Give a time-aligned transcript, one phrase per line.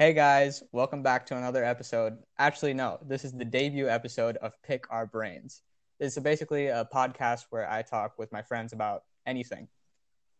[0.00, 2.16] Hey guys, welcome back to another episode.
[2.38, 5.60] Actually, no, this is the debut episode of Pick Our Brains.
[5.98, 9.68] This is basically a podcast where I talk with my friends about anything.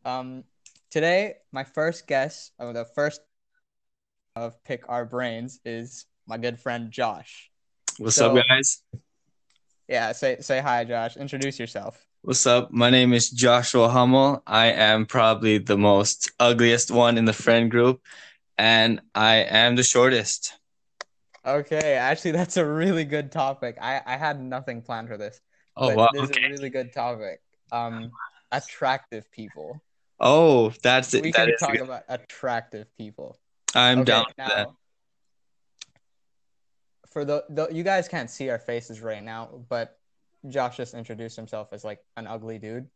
[0.07, 0.45] Um,
[0.91, 3.21] today, my first guest, or the first
[4.35, 7.51] of Pick Our Brains, is my good friend Josh.
[7.99, 8.83] What's So- up, guys?
[9.89, 11.19] Yeah, say say hi, Josh.
[11.19, 12.03] Introduce yourself.
[12.23, 12.71] What's up?
[12.71, 14.43] My name is Joshua Hummel.
[14.47, 18.01] I am probably the most ugliest one in the friend group,
[18.61, 20.53] and I am the shortest.
[21.47, 23.79] Okay, actually, that's a really good topic.
[23.81, 25.41] I I had nothing planned for this.
[25.77, 26.11] Oh wow!
[26.13, 27.41] this is a really good topic.
[27.73, 28.13] Um,
[28.53, 29.83] attractive people.
[30.21, 31.23] Oh, that's it.
[31.23, 31.81] We That can talk good.
[31.81, 33.39] about attractive people.
[33.75, 34.67] I'm Okay, down with that.
[34.67, 34.77] now,
[37.11, 39.99] for the, the you guys can't see our faces right now, but
[40.49, 42.89] Josh just introduced himself as like an ugly dude,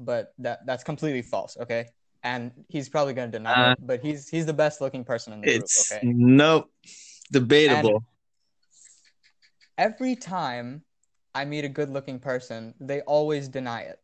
[0.00, 1.58] but that that's completely false.
[1.60, 1.88] Okay,
[2.22, 5.40] and he's probably gonna deny Uh, it, but he's he's the best looking person in
[5.40, 5.64] the group.
[5.64, 6.70] It's Okay, nope,
[7.30, 8.04] debatable.
[9.78, 10.82] every time
[11.34, 13.98] I meet a good looking person, they always deny it.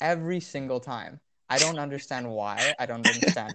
[0.00, 1.20] Every single time.
[1.50, 2.74] I don't understand why.
[2.78, 3.54] I don't understand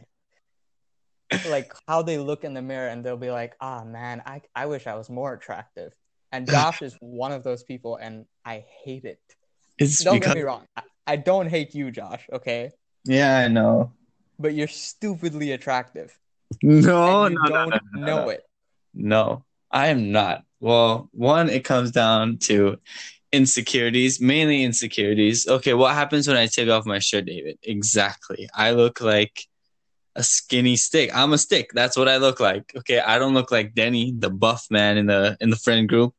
[1.46, 4.66] like how they look in the mirror and they'll be like, ah man, I, I
[4.66, 5.94] wish I was more attractive.
[6.32, 9.20] And Josh is one of those people and I hate it.
[9.78, 10.66] It's Don't because get me wrong.
[10.76, 12.72] I, I don't hate you, Josh, okay?
[13.06, 13.92] Yeah, I know.
[14.40, 16.18] But you're stupidly attractive.
[16.62, 18.30] No, and you no, no, don't no, no, know no.
[18.30, 18.44] it.
[18.94, 20.44] No, I am not.
[20.60, 22.78] Well, one, it comes down to
[23.32, 25.48] insecurities, mainly insecurities.
[25.48, 27.58] Okay, what happens when I take off my shirt, David?
[27.64, 28.48] Exactly.
[28.54, 29.48] I look like
[30.16, 31.10] a skinny stick.
[31.14, 31.72] I'm a stick.
[31.74, 32.72] That's what I look like.
[32.78, 36.14] Okay, I don't look like Denny, the buff man in the in the friend group,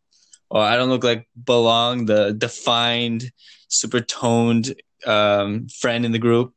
[0.51, 3.31] or I don't look like Belong, the defined,
[3.69, 4.75] super toned
[5.07, 6.54] um, friend in the group.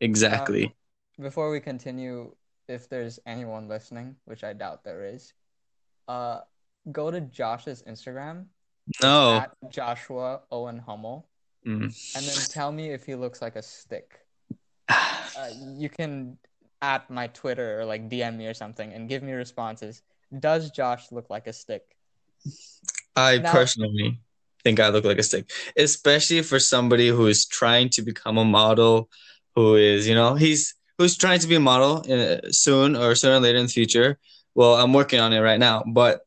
[0.00, 0.74] Exactly.
[1.20, 2.34] Before we continue,
[2.68, 5.32] if there's anyone listening, which I doubt there is,
[6.08, 6.40] uh
[6.92, 8.46] go to Josh's Instagram
[9.02, 9.38] no.
[9.38, 11.26] at Joshua Owen Hummel
[11.66, 11.90] Mm.
[12.14, 14.20] and then tell me if he looks like a stick.
[14.88, 16.38] uh, you can
[16.80, 20.02] at my Twitter or like DM me or something and give me responses.
[20.38, 21.82] Does Josh look like a stick?
[23.16, 24.20] I Now- personally
[24.62, 28.44] think I look like a stick, especially for somebody who is trying to become a
[28.44, 29.08] model,
[29.56, 33.36] who is, you know, he's who's trying to be a model uh, soon or sooner
[33.36, 34.18] or later in the future.
[34.54, 36.20] Well, I'm working on it right now, but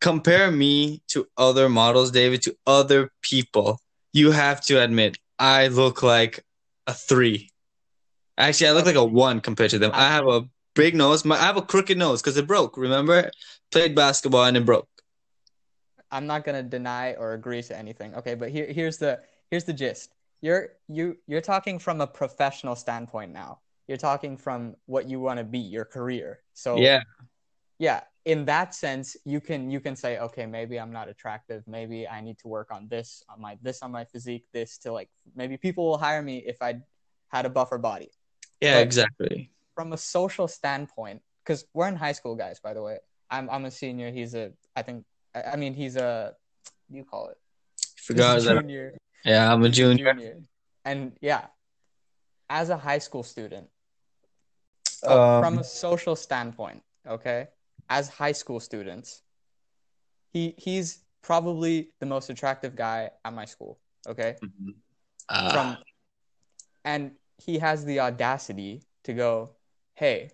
[0.00, 3.80] compare me to other models, David, to other people.
[4.12, 6.44] You have to admit, I look like
[6.86, 7.50] a three.
[8.36, 9.90] Actually, I look like a one compared to them.
[9.94, 10.42] I have a
[10.74, 11.24] big nose.
[11.24, 12.76] My, I have a crooked nose because it broke.
[12.76, 13.30] Remember,
[13.72, 14.88] played basketball and it broke.
[16.10, 18.14] I'm not gonna deny or agree to anything.
[18.14, 19.20] Okay, but here here's the
[19.50, 20.14] here's the gist.
[20.40, 23.60] You're you you're talking from a professional standpoint now.
[23.88, 26.40] You're talking from what you want to be, your career.
[26.52, 27.00] So Yeah.
[27.78, 31.64] yeah, in that sense, you can you can say, okay, maybe I'm not attractive.
[31.66, 34.92] Maybe I need to work on this, on my this on my physique, this to
[34.92, 36.80] like maybe people will hire me if I
[37.28, 38.10] had a buffer body.
[38.60, 39.50] Yeah, But- exactly.
[39.74, 42.58] From a social standpoint, because we're in high school, guys.
[42.60, 42.98] By the way,
[43.30, 44.10] I'm I'm a senior.
[44.10, 46.34] He's a I think I mean he's a
[46.88, 47.38] what do you call it?
[47.96, 48.60] Forgot that.
[48.60, 48.96] junior.
[49.24, 50.36] Yeah, I'm a a junior.
[50.84, 51.46] And yeah,
[52.48, 53.68] as a high school student,
[55.06, 57.48] uh, Um, from a social standpoint, okay,
[57.88, 59.22] as high school students,
[60.32, 63.78] he he's probably the most attractive guy at my school.
[64.06, 64.36] Okay,
[65.28, 65.76] Uh, from
[66.84, 69.56] and he has the audacity to go,
[69.94, 70.30] "Hey,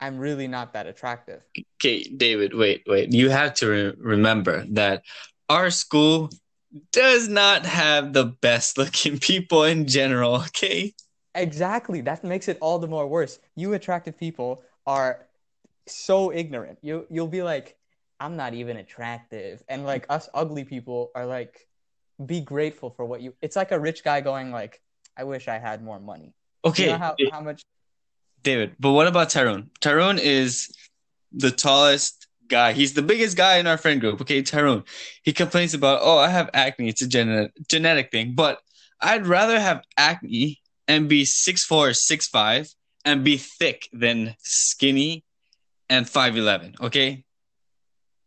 [0.00, 1.42] I'm really not that attractive."
[1.78, 3.12] okay, David, wait, wait.
[3.12, 5.02] You have to re- remember that
[5.48, 6.30] our school
[6.92, 10.36] does not have the best looking people in general.
[10.36, 10.94] Okay.
[11.34, 12.00] Exactly.
[12.00, 13.38] That makes it all the more worse.
[13.56, 15.26] You attractive people are
[15.86, 16.78] so ignorant.
[16.82, 17.76] You you'll be like,
[18.18, 19.62] I'm not even attractive.
[19.68, 21.68] And like us ugly people are like,
[22.24, 24.80] be grateful for what you it's like a rich guy going like,
[25.16, 26.32] I wish I had more money.
[26.64, 27.62] Okay, You know how, how much
[28.42, 28.76] David.
[28.80, 29.70] But what about Tyrone?
[29.80, 30.74] Tyrone is
[31.32, 32.72] the tallest guy.
[32.72, 34.20] He's the biggest guy in our friend group.
[34.20, 34.84] Okay, Tyrone.
[35.22, 36.88] He complains about, oh, I have acne.
[36.88, 38.34] It's a genetic genetic thing.
[38.34, 38.60] But
[39.00, 45.24] I'd rather have acne and be 6'4", 6'5", and be thick than skinny
[45.88, 47.24] and 5'11", okay?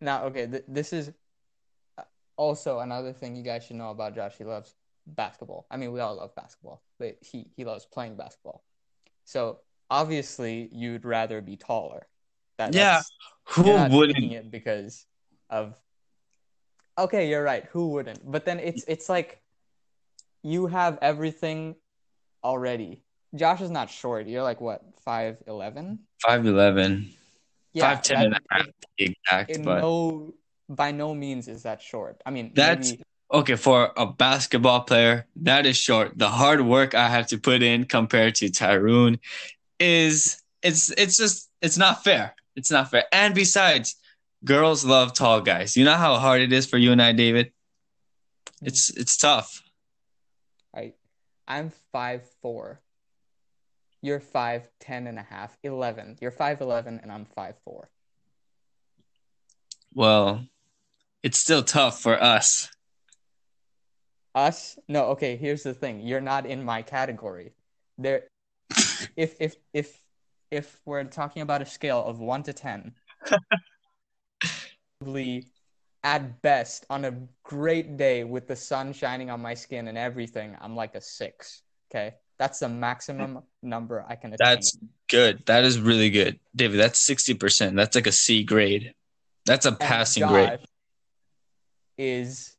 [0.01, 1.11] now okay, th- this is
[1.97, 2.03] uh,
[2.37, 4.35] also another thing you guys should know about Josh.
[4.37, 4.75] He loves
[5.07, 5.65] basketball.
[5.69, 8.63] I mean, we all love basketball, but he he loves playing basketball.
[9.25, 12.07] So obviously, you'd rather be taller.
[12.59, 13.01] That, Yeah,
[13.55, 14.33] Who wouldn't?
[14.33, 15.05] it because
[15.49, 15.79] of
[16.97, 17.63] okay you're right.
[17.71, 18.19] Who wouldn't?
[18.29, 19.41] But then it's it's like
[20.43, 21.75] you have everything
[22.43, 23.01] already.
[23.33, 24.27] Josh is not short.
[24.27, 27.15] You're like what 5'11 5'11".
[27.71, 28.67] Yeah, Five ten and a half
[28.97, 30.33] exact, but no
[30.67, 32.21] by no means is that short.
[32.25, 36.17] I mean, That's- maybe, okay for a basketball player that is short.
[36.17, 39.19] The hard work i have to put in compared to tyrone
[39.79, 43.95] is it's it's just it's not fair it's not fair and besides
[44.43, 47.47] girls love tall guys you know how hard it is for you and i david
[47.47, 47.51] mm.
[48.67, 49.63] it's it's tough
[50.73, 50.93] I
[51.47, 52.81] I'm five four.
[54.01, 56.17] You're five ten and a half, eleven.
[56.21, 57.89] You're five eleven, and I'm five four.
[59.93, 60.45] well
[61.23, 62.69] it's still tough for us
[64.35, 64.77] Us?
[64.87, 65.05] No.
[65.07, 65.35] Okay.
[65.35, 66.01] Here's the thing.
[66.01, 67.53] You're not in my category.
[67.97, 68.29] There.
[69.15, 69.99] if if if
[70.51, 72.93] if we're talking about a scale of one to ten,
[74.99, 75.45] probably
[76.03, 77.13] at best on a
[77.43, 81.61] great day with the sun shining on my skin and everything, I'm like a six.
[81.91, 82.15] Okay.
[82.37, 84.47] That's the maximum number I can attain.
[84.47, 84.77] that's
[85.09, 88.93] good that is really good david that's 60% that's like a c grade
[89.45, 90.59] that's a And passing grade
[91.97, 92.55] Is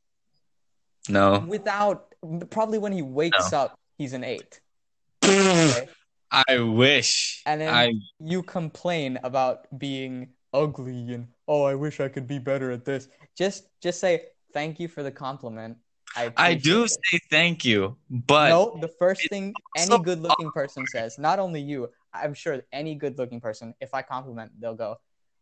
[1.08, 2.14] no without
[2.50, 3.58] probably when he wakes No.
[3.58, 4.60] up, he's an eight.
[5.25, 5.88] Okay?
[6.30, 12.08] I wish And then i you complain about being ugly and oh, I wish I
[12.08, 13.08] could be better at this.
[13.36, 15.78] Just just say thank you for the compliment.
[16.16, 20.50] I I do it." say thank you, but no, the first thing any good looking
[20.50, 24.74] person says, not only you, I'm sure any good looking person, if I compliment, they'll
[24.74, 24.96] go,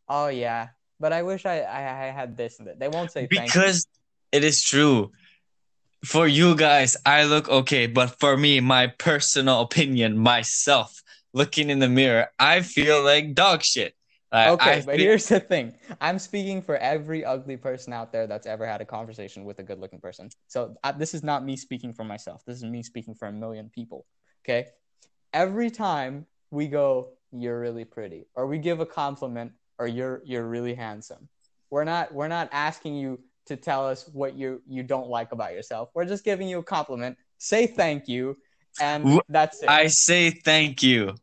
[0.09, 0.69] Oh yeah,
[1.01, 2.79] but I wish I, I, I had this and that.
[2.79, 3.61] They won't say thank you.
[3.61, 3.87] because
[4.33, 5.11] it is true.
[6.05, 11.03] For you guys, I look okay, but for me, my personal opinion, myself,
[11.33, 13.95] looking in the mirror, I feel like dog shit.
[14.31, 15.75] Like, Okay, I but feel- here's the thing.
[16.01, 19.63] I'm speaking for every ugly person out there that's ever had a conversation with a
[19.63, 20.29] good looking person.
[20.47, 22.45] So uh, this is not me speaking for myself.
[22.47, 24.07] This is me speaking for a million people.
[24.45, 24.69] Okay?
[25.33, 30.47] Every time we go, you're really pretty, or we give a compliment, or you're you're
[30.47, 31.29] really handsome.
[31.71, 35.53] We're not we're not asking you to tell us what you you don't like about
[35.53, 35.91] yourself.
[35.95, 37.19] We're just giving you a compliment.
[37.39, 38.37] Say thank you,
[38.81, 39.69] and that's it.
[39.69, 41.15] I say thank you.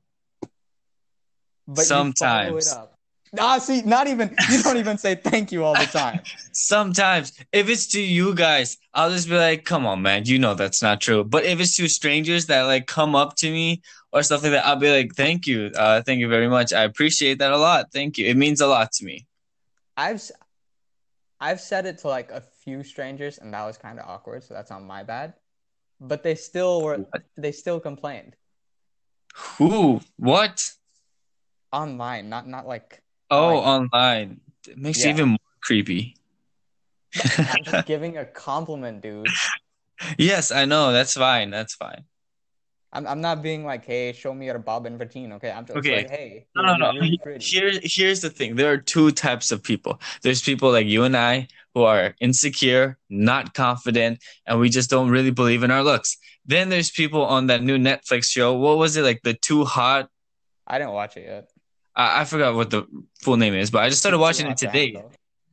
[1.67, 2.71] but you sometimes.
[2.71, 2.95] up.
[3.37, 6.21] Ah, see, not even you don't even say thank you all the time.
[6.53, 10.53] Sometimes, if it's to you guys, I'll just be like, come on, man, you know
[10.53, 11.23] that's not true.
[11.23, 13.81] But if it's to strangers that like come up to me
[14.13, 15.71] or stuff like that, I'll be like, thank you.
[15.75, 16.71] Uh, thank you very much.
[16.71, 17.91] I appreciate that a lot.
[17.91, 18.27] Thank you.
[18.27, 19.25] It means a lot to me.
[19.97, 20.21] I've
[21.39, 24.43] I've said it to like a few strangers, and that was kind of awkward.
[24.43, 25.33] So that's on my bad.
[25.99, 26.97] But they still were.
[26.97, 27.23] What?
[27.37, 28.35] They still complained
[29.57, 30.01] Who?
[30.17, 30.71] What?
[31.73, 33.01] online, not not like.
[33.29, 34.39] Oh, Like- online.
[34.67, 35.09] It makes Yeah.
[35.11, 36.15] it even more creepy.
[37.37, 39.27] I'm just giving a compliment, dude.
[40.17, 40.91] yes, I know.
[40.91, 41.49] That's fine.
[41.51, 42.05] That's fine.
[42.95, 45.33] I'm I'm not being like, hey, show me your bob and routine.
[45.33, 45.97] Okay, I'm just Okay.
[45.97, 46.91] like, hey, No, no, no.
[46.93, 47.39] you're really.
[47.43, 48.55] Here, here's the thing.
[48.55, 49.99] There are two types of people.
[50.23, 55.09] There's people like you and I who are insecure, not confident, and we just don't
[55.09, 56.17] really believe in our looks.
[56.45, 58.53] Then there's people on that new Netflix show.
[58.53, 59.21] What was it like?
[59.23, 60.09] The Too Hot.
[60.65, 61.49] I didn't watch it yet.
[61.95, 62.87] I, I forgot what the
[63.21, 65.03] full name is, but I just started watching it hot to today.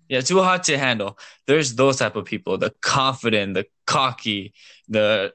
[0.08, 1.18] Yeah, too hot to handle.
[1.46, 4.52] There's those type of people, the confident, the cocky,
[4.88, 5.32] the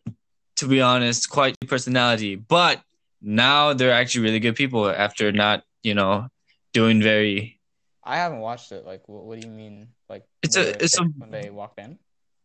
[0.57, 2.35] to be honest, quite personality.
[2.35, 2.81] But
[3.21, 6.27] now they're actually really good people after not, you know,
[6.73, 7.59] doing very
[8.03, 8.85] I haven't watched it.
[8.85, 9.89] Like, what, what do you mean?
[10.07, 11.97] Like, It's a- it's a- when they walked in.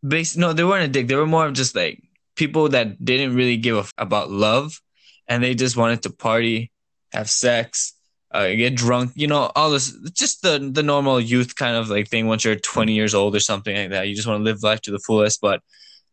[0.07, 1.07] base no, they weren't a dick.
[1.07, 2.03] They were more of just like
[2.35, 4.81] people that didn't really give a f- about love
[5.29, 6.73] and they just wanted to party,
[7.13, 7.95] have sex,
[8.33, 12.09] uh, get drunk, you know, all this just the the normal youth kind of like
[12.09, 14.09] thing once you're 20 years old or something like that.
[14.09, 15.61] You just want to live life to the fullest, but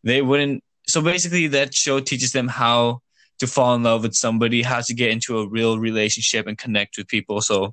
[0.03, 3.01] they wouldn't so basically that show teaches them how
[3.39, 6.97] to fall in love with somebody, how to get into a real relationship and connect
[6.97, 7.41] with people.
[7.41, 7.71] So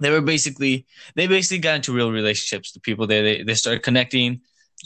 [0.00, 2.72] they were basically they basically got into real relationships.
[2.72, 4.40] The people there they, they started connecting,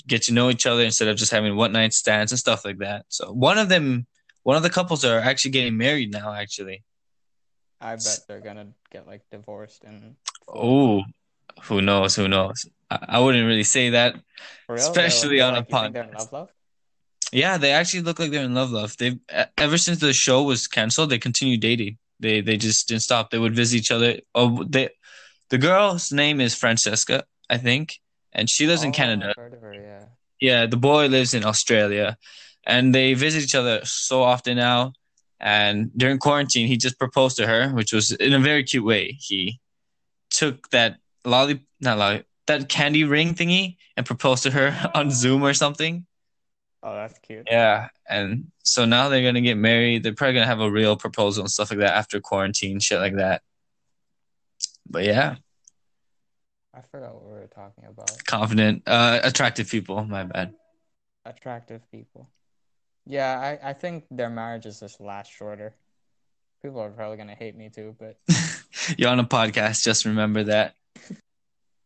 [0.07, 2.79] get to know each other instead of just having one night stands and stuff like
[2.79, 3.07] that.
[3.09, 4.07] So one of them
[4.43, 6.83] one of the couples are actually getting married now actually.
[7.81, 10.17] I bet they're gonna get like divorced and.
[10.49, 11.03] Oh,
[11.65, 12.17] who knows?
[12.17, 12.67] Who knows?
[12.91, 14.17] I, I wouldn't really say that.
[14.69, 16.49] Especially on a like, you think they're in podcast.
[17.33, 18.71] Yeah, they actually look like they're in love.
[18.71, 18.97] Love.
[18.99, 19.19] They
[19.57, 21.99] ever since the show was canceled, they continued dating.
[22.21, 23.31] They they just didn't stop.
[23.31, 24.21] They would visit each other.
[24.35, 24.91] Oh, they
[25.49, 28.01] the girl's name is Francesca, I think,
[28.33, 29.35] and she lives in Oh, Canada.
[29.37, 30.05] Heard of her, yeah.
[30.41, 32.17] Yeah, the boy lives in Australia,
[32.67, 34.93] and they visit each other so often now.
[35.41, 39.17] And during quarantine, he just proposed to her, which was in a very cute way.
[39.19, 39.61] He
[40.31, 45.43] took that lolly, not lolly, that candy ring thingy, and proposed to her on Zoom
[45.43, 46.07] or something.
[46.83, 47.47] Oh, that's cute.
[47.49, 50.03] Yeah, and so now they're gonna get married.
[50.03, 53.17] They're probably gonna have a real proposal and stuff like that after quarantine, shit like
[53.17, 53.43] that.
[54.89, 55.37] But yeah,
[56.75, 58.11] I forgot what we were talking about.
[58.27, 60.05] Confident, uh, attractive people.
[60.05, 60.55] My bad.
[61.25, 62.29] Attractive people.
[63.07, 65.75] Yeah, I, I think their marriages just last shorter.
[66.63, 68.19] People are probably gonna hate me too, but
[68.97, 69.83] You're on a podcast.
[69.83, 70.75] Just remember that.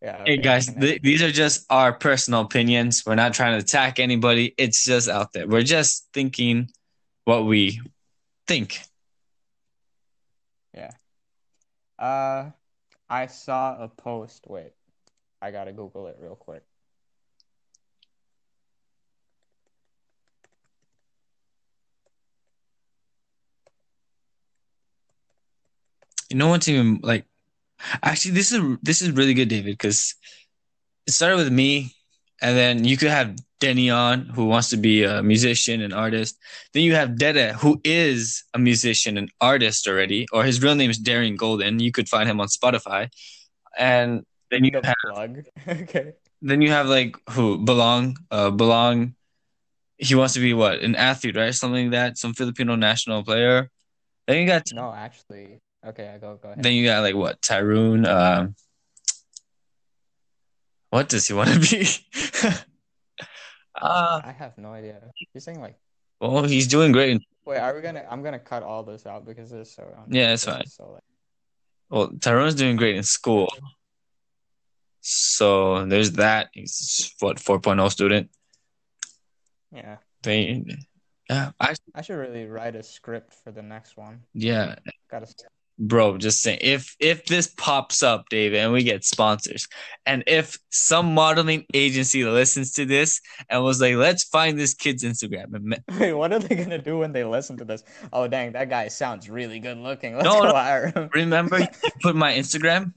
[0.03, 0.23] Yeah.
[0.27, 3.03] Hey guys, th- these are just our personal opinions.
[3.07, 4.55] We're not trying to attack anybody.
[4.59, 5.47] It's just out there.
[5.49, 6.69] We're just thinking
[7.25, 7.81] what we
[8.47, 8.81] think.
[10.75, 10.91] Yeah.
[11.99, 12.51] Uh,
[13.09, 14.45] I saw a post.
[14.47, 14.73] Wait,
[15.41, 16.63] I gotta Google it real quick.
[26.29, 27.25] You know what's even like?
[28.03, 30.15] Actually, this is this is really good, David, because
[31.07, 31.93] it started with me,
[32.41, 36.39] and then you could have Denny on, who wants to be a musician and artist.
[36.73, 40.91] Then you have Dede, who is a musician and artist already, or his real name
[40.91, 41.81] is Darian Golden.
[41.81, 43.09] You could find him on Spotify,
[43.79, 45.45] and then you The have plug.
[45.69, 46.13] okay.
[46.43, 49.15] then you have like who belong uh belong
[49.99, 53.71] he wants to be what an athlete right something like that some filipino national player
[54.27, 55.61] then you got No, actually.
[55.87, 56.63] Okay, I go go ahead.
[56.63, 58.07] then you got like what Tyrone.
[58.07, 58.55] um
[60.91, 61.87] what does he want to be
[63.81, 65.01] uh I have no idea.
[65.35, 65.79] You're saying like,
[66.21, 68.05] well he's doing great wait, are we gonna?
[68.11, 69.85] I'm gonna cut all this out because it's so.
[70.09, 70.67] Yeah, it's fine.
[70.67, 71.03] So like,
[71.91, 73.49] well Tyrone's doing great in school
[75.09, 78.29] so there's that he's what 4.0 student
[79.73, 80.65] yeah, they
[81.31, 84.23] yeah i I should really write a script for the next one.
[84.35, 84.75] yeah
[85.09, 85.33] Gotta.
[85.79, 89.69] Bro just saying if if this pops up david and we get sponsors
[90.07, 95.05] and if some modeling agency listens to this and was like let's find this kid's
[95.05, 97.85] instagram Wait, what are they gonna do when they listen to this?
[98.13, 100.15] Oh dang, that guy sounds really good looking.
[100.17, 101.11] Let's No, go hire him.
[101.15, 101.67] remember you
[102.03, 102.95] put my instagram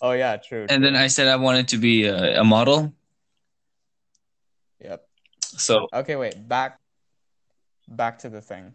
[0.00, 0.66] Oh yeah, true.
[0.68, 2.92] and then i said i wanted to be a, a model
[4.80, 5.04] Yep.
[5.40, 6.48] so Okay, wait.
[6.48, 6.78] Back.
[7.88, 8.74] Back to the thing.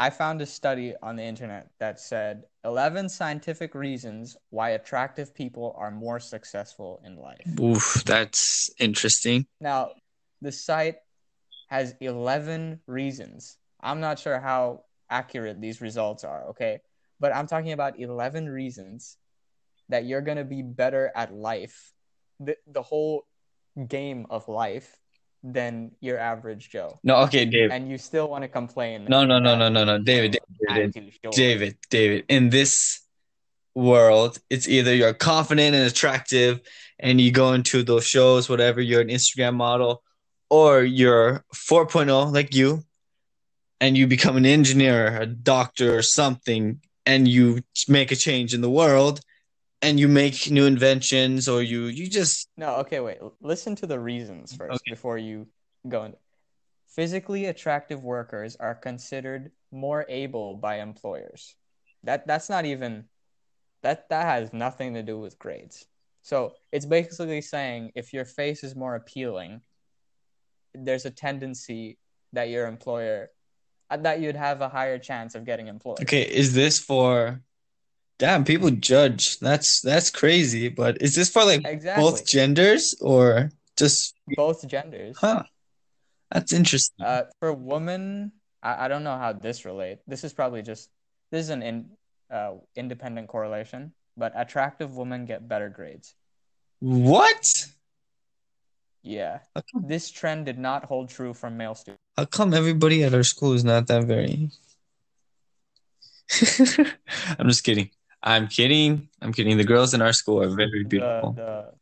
[0.00, 5.74] I found a study on the internet that said 11 scientific reasons why attractive people
[5.76, 7.46] are more successful in life.
[7.60, 9.90] oof that's interesting Now,
[10.40, 10.96] the site
[11.68, 13.58] has 11 reasons.
[13.78, 16.80] I'm not sure how accurate these results are, okay?
[17.20, 19.18] But I'm talking about 11 reasons
[19.90, 21.92] that you're going to be better at life,
[22.40, 23.26] the, the whole
[23.86, 24.98] game of life,
[25.42, 26.98] than your average Joe.
[27.02, 29.06] no okay david And you still want to complain.
[29.08, 30.84] no no no no no no david david, David.
[30.84, 31.34] I'm too short.
[31.34, 33.00] David, David, in this
[33.74, 36.60] world, it's either you're confident and attractive
[36.98, 40.02] and you go into those shows, whatever, you're an Instagram model,
[40.50, 42.84] or you're 4.0 like you
[43.80, 48.60] and you become an engineer, a doctor, or something, and you make a change in
[48.60, 49.20] the world
[49.82, 53.18] and you make new inventions or you you just No, okay, wait.
[53.40, 54.90] Listen to the reasons first Okay.
[54.90, 55.46] before you
[55.88, 56.14] go in.
[56.88, 61.54] Physically attractive workers are considered more able by employers.
[62.04, 63.04] That that's not even
[63.82, 65.86] that that has nothing to do with grades.
[66.22, 69.62] So it's basically saying if your face is more appealing,
[70.74, 71.96] there's a tendency
[72.32, 73.30] that your employer
[73.90, 76.00] uh, that you'd have a higher chance of getting employed.
[76.02, 77.40] okay, is this for
[78.20, 79.38] Damn, people judge.
[79.38, 82.04] That's that's crazy, but is this for like Exactly.
[82.04, 85.16] both genders or just Both genders.
[85.18, 85.44] huh?
[86.30, 87.04] That's interesting.
[87.04, 90.00] Uh, for women, I, I don't know how this relate.
[90.06, 90.90] This is probably just
[91.32, 91.88] this is an in,
[92.30, 96.14] uh, independent correlation, but attractive women get better grades.
[96.80, 97.42] What?
[99.02, 99.38] Yeah,
[99.72, 102.04] this trend did not hold true for male students.
[102.18, 104.50] How come everybody at our school is not that very?
[107.38, 107.88] I'm just kidding.
[108.22, 109.08] I'm kidding.
[109.22, 109.56] I'm kidding.
[109.56, 111.32] The girls in our school are very beautiful.
[111.32, 111.72] the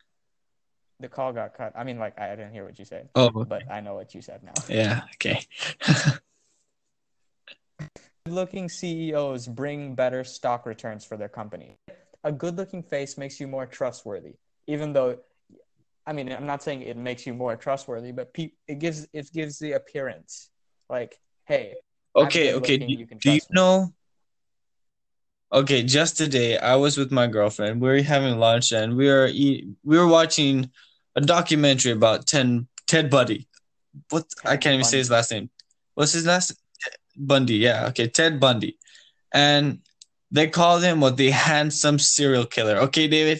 [1.01, 1.73] the call got cut.
[1.77, 4.23] I mean, like I didn't hear what you said, Oh, but I know what you
[4.23, 4.55] said now.
[4.69, 5.03] yeah.
[5.15, 5.41] Okay.
[8.27, 11.77] Good-looking CEOs bring better stock returns for their company.
[12.25, 14.35] A good-looking face makes you more trustworthy,
[14.67, 15.19] even though,
[16.07, 19.33] I mean, I'm not saying it makes you more trustworthy, but pe- it gives it
[19.33, 20.51] gives the appearance
[20.91, 21.75] like, hey,
[22.17, 22.55] Okay.
[22.55, 22.77] Okay.
[22.79, 23.93] Do, you can do you know?
[25.51, 27.81] Okay, just today I was with my girlfriend.
[27.81, 30.71] We were having lunch and we were eat, we were watching
[31.17, 33.49] a documentary about Ted Ted Bundy.
[34.11, 35.49] What I can't even say his last name.
[35.95, 36.55] What's his last?
[37.17, 37.57] Bundy.
[37.57, 37.87] Yeah.
[37.89, 38.79] Okay, Ted Bundy,
[39.33, 39.81] and
[40.31, 42.77] they called him what the handsome serial killer.
[42.77, 43.39] Okay, David,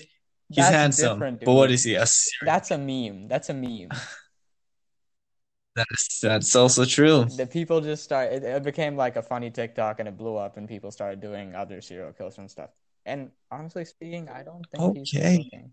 [0.49, 1.95] he's That's handsome, but what is he?
[1.95, 2.53] A serial?
[2.53, 3.29] That's a meme.
[3.29, 3.91] That's a meme.
[5.79, 7.25] That's that's also true.
[7.37, 8.33] the people just start.
[8.33, 11.55] It, it became like a funny TikTok, and it blew up, and people started doing
[11.55, 12.71] other serial killers and stuff.
[13.07, 15.37] And honestly speaking, I don't think he's Okay.
[15.37, 15.71] good looking.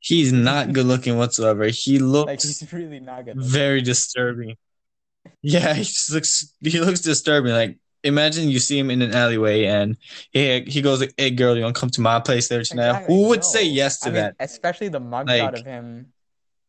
[0.00, 1.66] He's not good looking whatsoever.
[1.66, 3.36] He looks Like he's really not good.
[3.36, 3.50] looking.
[3.50, 4.56] very disturbing.
[5.42, 7.52] Yeah, he just looks he looks disturbing.
[7.52, 9.96] Like imagine you see him in an alleyway and
[10.30, 12.90] he he goes like, "Hey girl, you want to come to my place later tonight?"
[12.90, 14.34] Exactly, Who would say yes to I mean, that?
[14.40, 16.12] especially the mugshot Like- of him,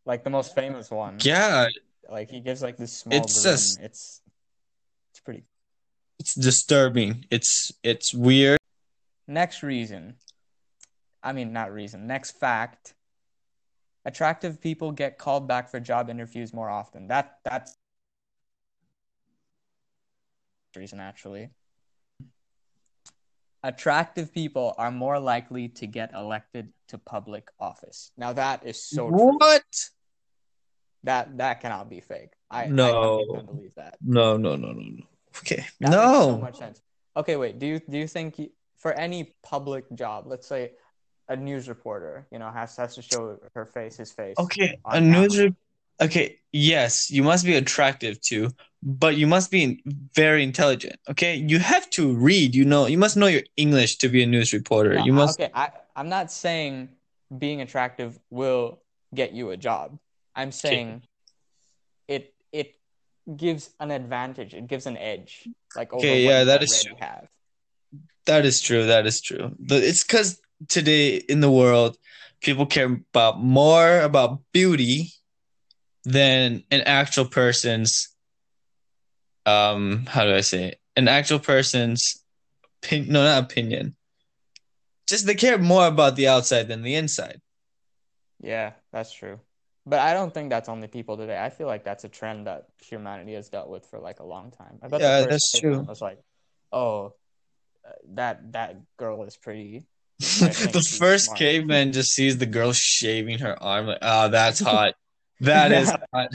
[0.09, 1.19] like the most famous one.
[1.21, 1.67] Yeah,
[2.09, 3.53] Like he gives like this small It's grin.
[3.53, 4.21] just- It's
[5.11, 5.43] it's pretty.
[6.17, 7.25] it's disturbing.
[7.29, 8.57] It's it's weird.
[9.27, 10.15] Next reason.
[11.21, 12.07] I mean, not reason.
[12.07, 12.95] Next fact.
[14.05, 17.07] Attractive people get called back for job interviews more often.
[17.07, 17.75] That that's
[20.75, 21.49] reason actually.
[23.61, 28.11] Attractive people are more likely to get elected to public office.
[28.17, 29.37] Now that is so true.
[31.03, 32.31] That that cannot be fake.
[32.51, 33.25] I I No.
[33.25, 33.97] don't believe that.
[34.01, 35.03] No, no, no, no, no.
[35.39, 35.65] Okay.
[35.79, 36.37] That makes so no.
[36.37, 36.81] much sense.
[37.15, 37.59] Okay, wait.
[37.59, 38.39] Do you do you think
[38.77, 40.71] for any public job, let's say
[41.29, 44.35] a news reporter, you know, has has to show her face, his face.
[44.37, 45.37] Okay, a news.
[45.37, 45.55] Re-
[46.01, 48.49] okay, yes, you must be attractive too,
[48.81, 49.83] but you must be
[50.15, 50.99] very intelligent.
[51.09, 52.55] Okay, you have to read.
[52.55, 54.95] You know, you must know your English to be a news reporter.
[54.95, 55.39] No, you must.
[55.39, 56.89] Okay, I I'm not saying
[57.37, 58.81] being attractive will
[59.13, 59.99] get you a job.
[60.39, 61.03] I'm saying
[62.07, 62.75] it it
[63.35, 64.53] gives an advantage.
[64.53, 66.95] It gives an edge, like Okay, yeah, that is true.
[66.99, 67.27] have.
[68.25, 68.85] That is true.
[68.85, 69.51] That is true.
[69.59, 71.97] But it's because today in the world,
[72.41, 75.11] people care about more about beauty
[76.05, 78.15] than an actual person's.
[79.45, 80.79] Um, how do I say it?
[80.95, 82.23] An actual person's
[82.83, 83.95] opin- no, not opinion.
[85.07, 87.41] Just they care more about the outside than the inside.
[88.39, 89.39] Yeah, that's true.
[89.85, 91.41] But I don't think that's only people today.
[91.41, 94.51] I feel like that's a trend that humanity has dealt with for like a long
[94.51, 94.79] time.
[94.83, 95.81] I bet Yeah, that's true.
[95.87, 96.19] was like,
[96.71, 97.15] "Oh,
[97.87, 99.85] uh, that that girl is pretty."
[100.19, 101.39] the first smart.
[101.39, 104.95] caveman just sees the girl shaving her arm, like, oh, that's hot.
[105.39, 106.29] That is hot.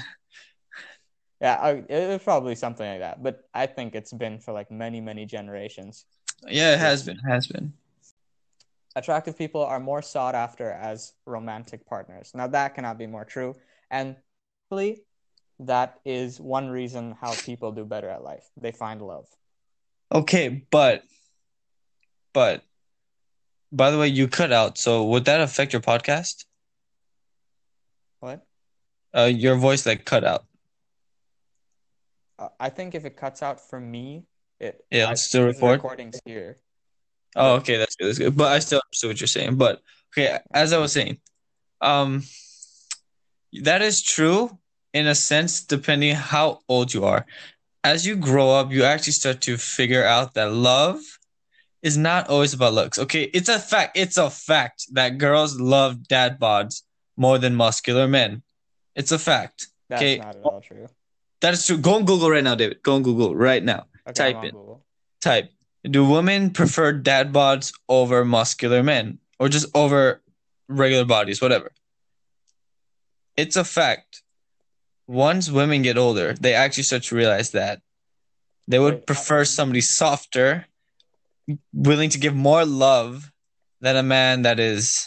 [1.41, 3.23] Yeah, I, it was probably something like that.
[3.23, 6.07] But I think it's been for like many, many generations.
[6.49, 7.75] Yeah, it has been, has been.
[8.97, 12.31] Attractive people are more sought after as romantic partners.
[12.35, 13.57] Now that cannot be more true,
[13.91, 14.17] and
[14.71, 15.03] really,
[15.61, 18.45] that is one reason how people do better at life.
[18.61, 19.27] They find love.
[20.13, 21.03] Okay, but,
[22.33, 22.63] but,
[23.73, 24.79] by the way, you cut out.
[24.79, 26.45] So would that affect your podcast?
[28.21, 28.47] What?
[29.17, 30.45] Uh, your voice like cut out.
[32.39, 34.25] Uh, I think if it cuts out for me,
[34.61, 35.83] it Yeah, I, still record?
[35.83, 36.59] recording's here.
[37.37, 38.09] Oh, okay, that's good.
[38.09, 38.37] That's good.
[38.37, 39.57] But I still understood what you're saying.
[39.57, 41.19] But okay, as I was saying,
[41.81, 42.23] um,
[43.63, 44.59] that is true
[44.93, 47.27] in a sense, depending how old you are.
[47.83, 51.01] As you grow up, you actually start to figure out that love
[51.83, 52.99] is not always about looks.
[52.99, 53.97] Okay, it's a fact.
[53.99, 56.83] It's a fact that girls love dad bods
[57.17, 58.43] more than muscular men.
[58.97, 59.67] It's a fact.
[59.91, 60.19] That's Okay.
[60.19, 60.87] not at all true.
[61.41, 61.77] That is true.
[61.77, 62.83] Go on Google right now, David.
[62.83, 63.85] Go on Google right now.
[64.09, 64.53] Okay, Type I'm on it.
[64.53, 64.85] Google.
[65.21, 65.51] type
[65.85, 69.19] do women prefer dad bods over muscular men?
[69.39, 70.23] Or just over
[70.69, 71.73] regular bodies whatever?
[73.37, 74.23] It's a fact.
[75.07, 77.83] Once women get older they actually start to realize that
[78.67, 80.67] they would prefer somebody softer
[81.75, 83.31] willing to give more love
[83.83, 85.07] than a man that is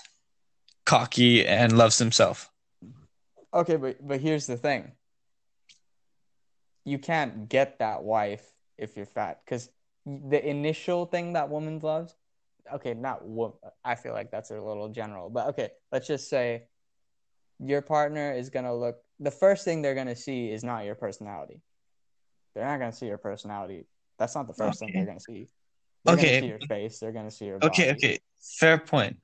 [0.86, 2.52] cocky and loves himself.
[3.54, 4.92] Okay, but but here's the thing.
[6.86, 8.46] You can't get that wife
[8.78, 9.70] if you're fat because
[10.08, 12.16] the initial thing that woman loves.
[12.74, 16.64] Okay, not wo- I feel like that's a little general, but okay, let's just say
[17.60, 18.98] your partner is gonna look.
[19.20, 21.62] The first thing they're gonna see is not your personality.
[22.54, 23.86] They're not gonna see your personality.
[24.20, 25.48] That's not the first thing they're gonna see.
[26.06, 26.40] They're Okay.
[26.40, 27.00] see your face.
[27.00, 27.98] They're gonna see your okay body.
[27.98, 29.18] okay fair point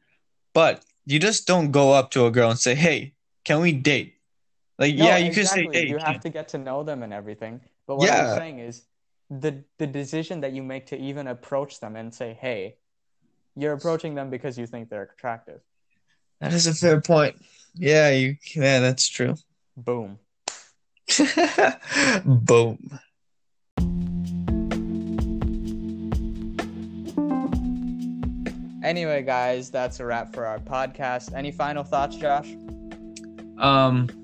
[0.53, 3.13] but you just don't go up to a girl and say hey
[3.45, 4.15] can we date
[4.79, 7.13] like No, yeah you could say hey you have to get to know them and
[7.13, 7.61] everything.
[7.87, 8.83] But what I'm saying is
[9.29, 12.75] the the decision that you make to even approach them and say, "Hey,"
[13.55, 15.61] you're approaching them because you think they're attractive.
[16.39, 17.35] That is a fair point.
[17.75, 19.35] Yeah, you yeah, that's true.
[19.77, 20.19] Boom.
[22.25, 22.99] Boom.
[28.83, 31.33] Anyway, guys, that's a wrap for our podcast.
[31.33, 32.53] Any final thoughts, Josh?
[33.57, 34.22] Um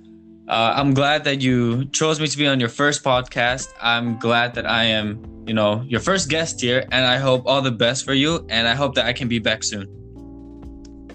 [0.50, 3.72] uh, I'm glad that you chose me to be on your first podcast.
[3.80, 7.62] I'm glad that I am, you know, your first guest here, and I hope all
[7.62, 8.46] the best for you.
[8.50, 9.88] And I hope that I can be back soon.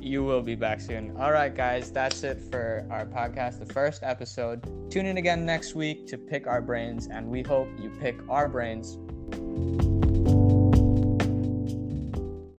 [0.01, 1.17] You will be back soon.
[1.17, 4.63] All right, guys, that's it for our podcast, the first episode.
[4.91, 8.49] Tune in again next week to pick our brains, and we hope you pick our
[8.49, 8.99] brains